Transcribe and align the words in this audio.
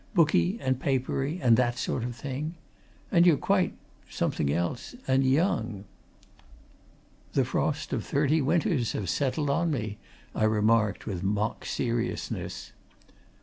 "Booky, 0.15 0.57
and 0.59 0.79
papery, 0.79 1.39
and 1.43 1.55
that 1.57 1.77
sort 1.77 2.03
of 2.03 2.15
thing. 2.15 2.55
And 3.11 3.23
you're 3.23 3.37
quite 3.37 3.75
something 4.09 4.51
else 4.51 4.95
and 5.07 5.23
young!" 5.23 5.83
"The 7.33 7.45
frost 7.45 7.93
of 7.93 8.03
thirty 8.03 8.41
winters 8.41 8.93
have 8.93 9.11
settled 9.11 9.51
on 9.51 9.69
me," 9.69 9.99
I 10.33 10.45
remarked 10.45 11.05
with 11.05 11.21
mock 11.21 11.65
seriousness. 11.65 12.71